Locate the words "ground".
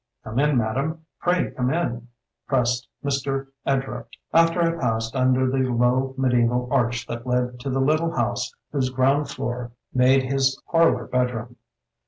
8.89-9.29